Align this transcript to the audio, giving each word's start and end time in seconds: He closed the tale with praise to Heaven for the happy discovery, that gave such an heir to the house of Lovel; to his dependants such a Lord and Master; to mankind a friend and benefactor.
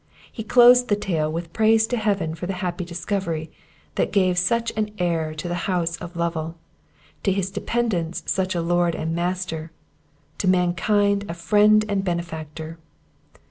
He 0.31 0.43
closed 0.43 0.87
the 0.87 0.95
tale 0.95 1.31
with 1.31 1.53
praise 1.53 1.85
to 1.85 1.95
Heaven 1.95 2.33
for 2.33 2.47
the 2.47 2.53
happy 2.65 2.83
discovery, 2.83 3.51
that 4.01 4.11
gave 4.11 4.35
such 4.39 4.73
an 4.75 4.89
heir 4.97 5.35
to 5.35 5.47
the 5.47 5.69
house 5.69 5.95
of 5.97 6.15
Lovel; 6.15 6.55
to 7.21 7.31
his 7.31 7.51
dependants 7.51 8.23
such 8.25 8.55
a 8.55 8.61
Lord 8.63 8.95
and 8.95 9.13
Master; 9.13 9.71
to 10.39 10.47
mankind 10.47 11.25
a 11.29 11.35
friend 11.35 11.85
and 11.87 12.03
benefactor. 12.03 12.79